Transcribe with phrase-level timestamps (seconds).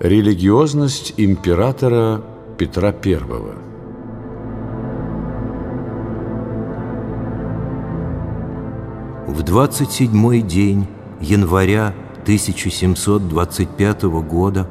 [0.00, 2.22] Религиозность императора
[2.56, 3.18] Петра I
[9.26, 10.86] В 27-й день
[11.20, 11.92] января
[12.22, 14.66] 1725 года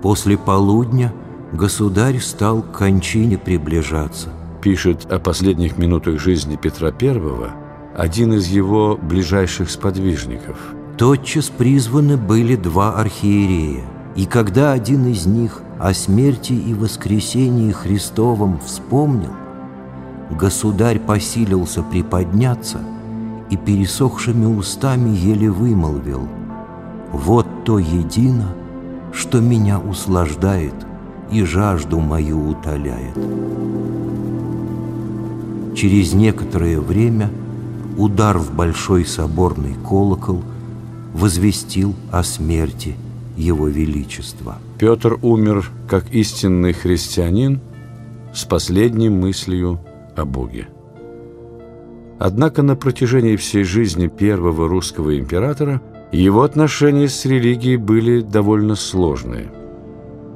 [0.00, 1.12] после полудня
[1.50, 4.28] государь стал к кончине приближаться.
[4.62, 7.50] Пишет о последних минутах жизни Петра I
[7.96, 10.56] один из его ближайших сподвижников.
[10.96, 13.82] Тотчас призваны были два архиерея,
[14.14, 19.32] и когда один из них о смерти и воскресении Христовом вспомнил,
[20.30, 22.78] государь посилился приподняться
[23.50, 26.28] и пересохшими устами еле вымолвил
[27.10, 28.54] «Вот то едино,
[29.12, 30.74] что меня услаждает
[31.30, 33.16] и жажду мою утоляет».
[35.74, 37.30] Через некоторое время
[37.96, 40.42] удар в большой соборный колокол
[41.14, 42.96] возвестил о смерти
[43.36, 44.58] Его Величества.
[44.78, 47.60] Петр умер как истинный христианин
[48.34, 49.80] с последней мыслью
[50.16, 50.68] о Боге.
[52.18, 55.80] Однако на протяжении всей жизни первого русского императора
[56.12, 59.50] его отношения с религией были довольно сложные.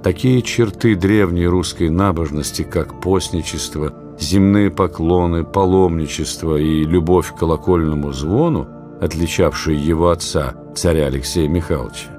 [0.03, 8.67] Такие черты древней русской набожности, как постничество– земные поклоны, паломничество и любовь к колокольному звону,
[9.01, 12.11] отличавшие его отца, царя Алексея Михайловича,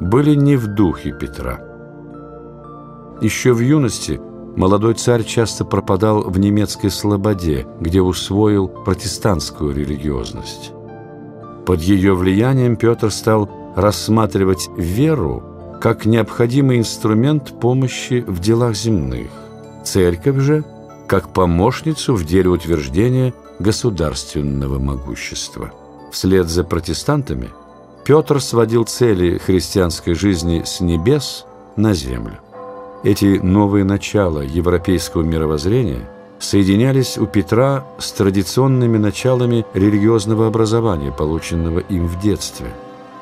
[0.00, 1.60] были не в духе Петра.
[3.20, 4.20] Еще в юности
[4.56, 10.72] молодой царь часто пропадал в немецкой слободе, где усвоил протестантскую религиозность.
[11.66, 15.44] Под ее влиянием Петр стал рассматривать веру
[15.80, 19.30] как необходимый инструмент помощи в делах земных.
[19.84, 20.64] Церковь же–
[21.06, 25.72] как помощницу в деле утверждения государственного могущества.
[26.12, 27.50] Вслед за протестантами
[28.04, 31.44] Петр сводил цели христианской жизни с небес
[31.76, 32.38] на землю.
[33.04, 36.08] Эти новые начала европейского мировоззрения
[36.38, 42.72] соединялись у Петра с традиционными началами религиозного образования, полученного им в детстве.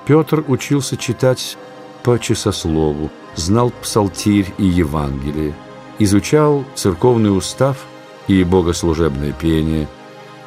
[0.07, 1.59] Петр учился читать
[2.03, 5.55] по часослову, знал псалтирь и Евангелие,
[5.99, 7.85] изучал церковный устав
[8.29, 9.89] и богослужебное пение,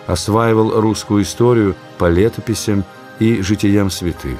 [0.07, 2.85] осваивал русскую историю по летописям
[3.21, 4.39] и житиям святых.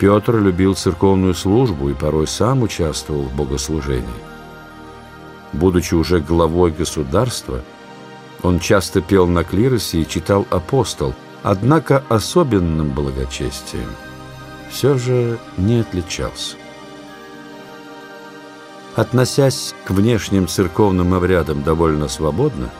[0.00, 4.22] Петр любил церковную службу и порой сам участвовал в богослужении.
[5.52, 7.62] Будучи уже главой государства,
[8.42, 11.14] он часто пел на клиросе и читал апостол,
[11.44, 13.90] однако особенным благочестием
[14.68, 16.56] все же не отличался.
[18.96, 22.70] Относясь к внешним церковным обрядам довольно свободно,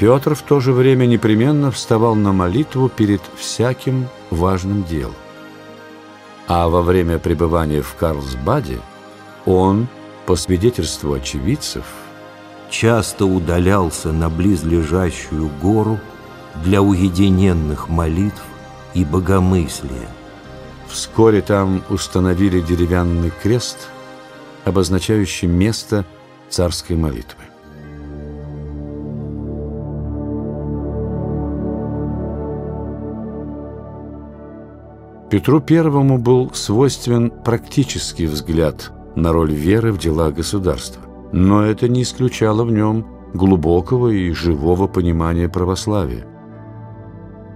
[0.00, 5.14] Петр в то же время непременно вставал на молитву перед всяким важным делом.
[6.48, 8.80] А во время пребывания в Карлсбаде
[9.44, 9.88] он,
[10.24, 11.84] по свидетельству очевидцев,
[12.70, 16.00] часто удалялся на близлежащую гору
[16.64, 18.42] для уединенных молитв
[18.94, 20.08] и богомыслия.
[20.88, 23.90] Вскоре там установили деревянный крест–
[24.64, 26.06] обозначающий место
[26.48, 27.49] царской молитвы.
[35.30, 41.02] Петру Первому был свойствен практический взгляд на роль веры в дела государства,
[41.32, 46.26] но это не исключало в нем глубокого и живого понимания православия.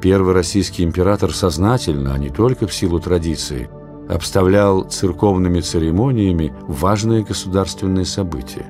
[0.01, 3.69] Первый российский император сознательно, а не только в силу традиции–
[4.09, 8.67] обставлял церковными церемониями важные государственные события.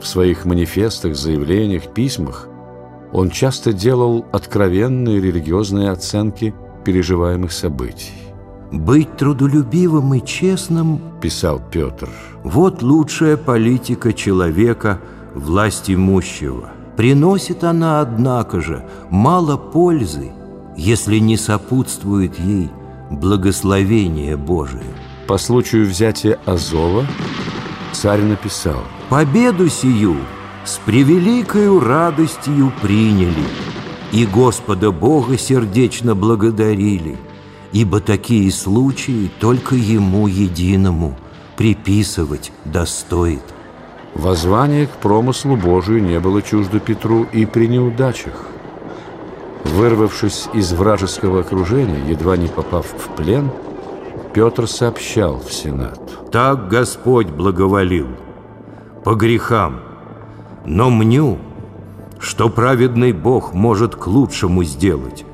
[0.00, 2.48] В своих манифестах, заявлениях, письмах
[3.12, 6.54] он часто делал откровенные религиозные оценки
[6.90, 8.12] переживаемых событий.
[8.72, 12.08] «Быть трудолюбивым и честным,— писал Петр,—
[12.44, 14.98] вот лучшая политика человека,
[15.34, 16.70] власть имущего.
[16.96, 20.32] Приносит она, однако же, мало пользы,
[20.76, 22.70] если не сопутствует ей
[23.10, 24.92] благословение Божие.
[25.28, 27.06] По случаю взятия Азова
[27.92, 30.16] царь написал «Победу сию
[30.64, 33.46] с превеликою радостью приняли,
[34.12, 37.16] и Господа Бога сердечно благодарили,
[37.72, 41.16] ибо такие случаи только Ему единому
[41.56, 43.42] приписывать достоит».
[44.14, 48.46] Воззвание к промыслу Божию не было чуждо Петру и при неудачах.
[49.64, 53.50] Вырвавшись из вражеского окружения, едва не попав в плен,
[54.32, 56.00] Петр сообщал в Сенат.
[56.32, 58.08] «Так Господь благоволил,
[59.04, 59.80] по грехам,
[60.64, 61.38] но мню,
[62.20, 65.24] что праведный Бог может к лучшему сделать».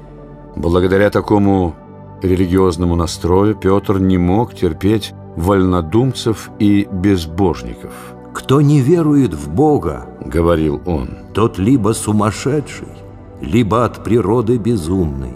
[0.57, 1.75] Благодаря такому
[2.23, 7.93] религиозному настрою Петр не мог терпеть вольнодумцев и безбожников.
[8.33, 12.89] «Кто не верует в Бога,— говорил он,— тот либо сумасшедший,
[13.41, 15.35] либо от природы безумный,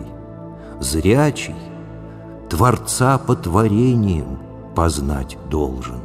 [0.80, 1.54] зрячий,
[2.48, 4.38] Творца по творениям
[4.74, 6.00] познать должен».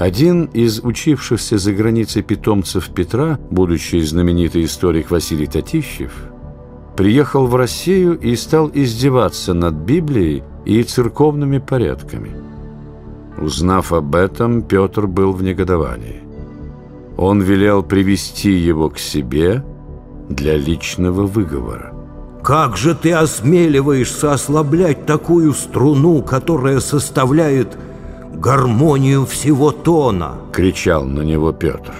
[0.00, 6.10] Один из учившихся за границей питомцев Петра, будущий знаменитый историк Василий Татищев,
[6.96, 12.30] приехал в Россию и стал издеваться над Библией и церковными порядками.
[13.36, 16.22] Узнав об этом, Петр был в негодовании.
[17.18, 19.62] Он велел привести его к себе
[20.30, 21.92] для личного выговора.
[22.42, 27.76] «Как же ты осмеливаешься ослаблять такую струну, которая составляет
[28.32, 31.92] гармонию всего тона!»— кричал на него Петр.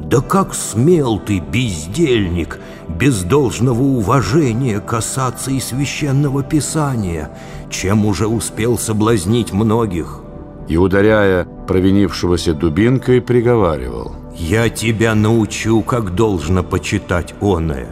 [0.00, 2.58] «Да как смел ты, бездельник,
[2.88, 7.30] без должного уважения касаться и священного писания,
[7.70, 10.20] чем уже успел соблазнить многих?»
[10.68, 14.12] И, ударяя провинившегося дубинкой, приговаривал.
[14.36, 17.88] «Я тебя научу, как должно почитать оное.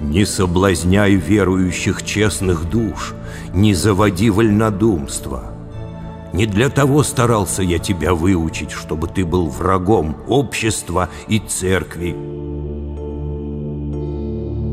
[0.00, 3.14] Не соблазняй верующих честных душ,
[3.54, 5.51] не заводи вольнодумства».
[6.32, 12.16] Не для того старался я тебя выучить, чтобы ты был врагом общества и церкви.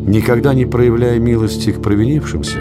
[0.09, 2.59] Никогда не проявляя милости к провинившимся,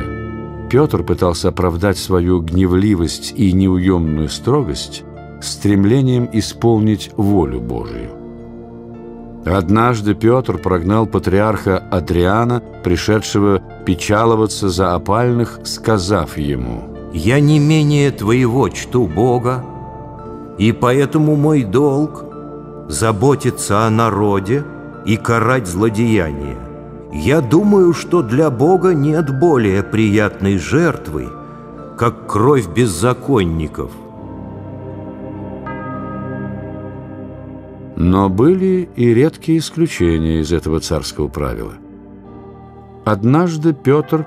[0.69, 5.05] Петр пытался оправдать свою гневливость и неуемную строгость
[5.41, 8.11] стремлением исполнить волю Божию.
[9.47, 16.83] Однажды Петр прогнал патриарха Адриана, пришедшего печаловаться за опальных, сказав ему–
[17.13, 19.65] я не менее твоего чту Бога,
[20.59, 22.25] и поэтому мой долг—
[22.89, 24.65] заботиться о народе
[25.05, 26.57] и карать злодеяния.
[27.13, 31.29] Я думаю, что для Бога нет более приятной жертвы,
[31.97, 33.91] как кровь беззаконников.
[37.97, 41.75] Но были и редкие исключения из этого царского правила.
[43.05, 44.27] Однажды Петр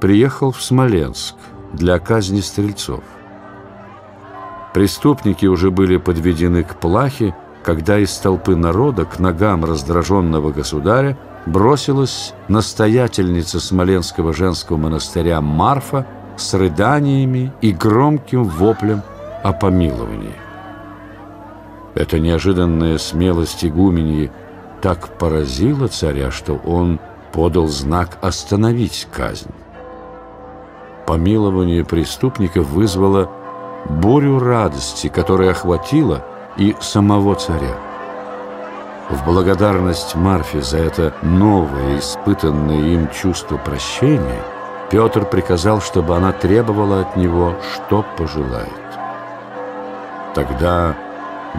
[0.00, 1.36] приехал в Смоленск–
[1.72, 3.02] для казни стрельцов.
[4.74, 12.34] Преступники уже были подведены к плахе, когда из толпы народа к ногам раздраженного государя бросилась
[12.48, 19.02] настоятельница Смоленского женского монастыря Марфа с рыданиями и громким воплем
[19.42, 20.34] о помиловании.
[21.94, 24.30] Эта неожиданная смелость игуменьи
[24.80, 26.98] так поразила царя, что он
[27.32, 29.50] подал знак остановить казнь
[31.06, 33.30] помилование преступников вызвало
[33.86, 36.24] бурю радости, которая охватила
[36.56, 37.76] и самого царя.
[39.10, 44.42] В благодарность Марфе за это новое, испытанное им чувство прощения,
[44.90, 48.68] Петр приказал, чтобы она требовала от него, что пожелает.
[50.34, 50.96] Тогда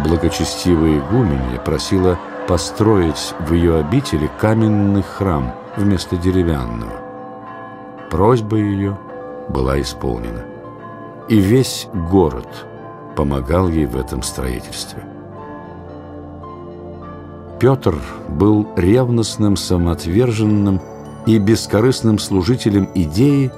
[0.03, 2.17] благочестивая игуменья просила
[2.47, 6.93] построить в ее обители каменный храм вместо деревянного.
[8.09, 8.97] Просьба ее–
[9.49, 10.45] была исполнена.
[11.29, 12.47] И весь город
[13.15, 15.03] помогал ей в этом строительстве.
[17.59, 17.95] Петр
[18.27, 20.81] был ревностным, самоотверженным
[21.25, 23.51] и бескорыстным служителем идеи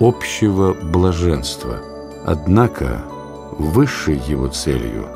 [0.00, 1.76] общего блаженства.
[2.26, 3.02] Однако
[3.58, 5.06] высшей его целью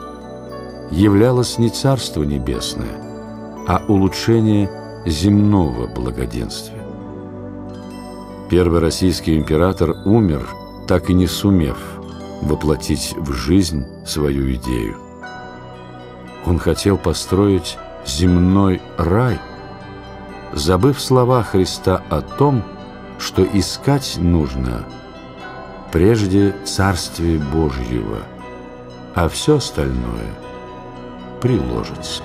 [0.90, 2.94] являлось не Царство Небесное,
[3.66, 4.70] а улучшение
[5.06, 6.81] земного благоденствия.
[8.52, 10.46] Первый российский император умер,
[10.86, 11.78] так и не сумев
[12.42, 14.98] воплотить в жизнь свою идею.
[16.44, 19.38] Он хотел построить земной рай,
[20.52, 22.62] забыв слова Христа о том,
[23.18, 24.84] что искать нужно
[25.90, 28.18] прежде Царствие Божьего,
[29.14, 30.34] а все остальное
[31.40, 32.22] приложится.